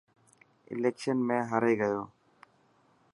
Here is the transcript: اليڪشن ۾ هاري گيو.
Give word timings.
اليڪشن 0.71 1.17
۾ 1.31 1.37
هاري 1.49 1.73
گيو. 1.81 2.01